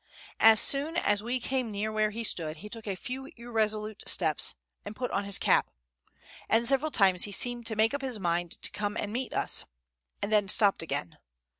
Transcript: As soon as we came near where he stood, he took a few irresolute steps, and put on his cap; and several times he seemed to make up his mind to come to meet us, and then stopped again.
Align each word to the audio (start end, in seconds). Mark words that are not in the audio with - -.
As 0.39 0.59
soon 0.59 0.97
as 0.97 1.21
we 1.21 1.39
came 1.39 1.69
near 1.69 1.91
where 1.91 2.09
he 2.09 2.23
stood, 2.23 2.57
he 2.57 2.69
took 2.69 2.87
a 2.87 2.95
few 2.95 3.25
irresolute 3.37 4.09
steps, 4.09 4.55
and 4.83 4.95
put 4.95 5.11
on 5.11 5.25
his 5.25 5.37
cap; 5.37 5.69
and 6.49 6.67
several 6.67 6.89
times 6.89 7.25
he 7.25 7.31
seemed 7.31 7.67
to 7.67 7.75
make 7.75 7.93
up 7.93 8.01
his 8.01 8.19
mind 8.19 8.59
to 8.63 8.71
come 8.71 8.95
to 8.95 9.05
meet 9.05 9.31
us, 9.31 9.65
and 10.19 10.31
then 10.31 10.47
stopped 10.49 10.81
again. 10.81 11.19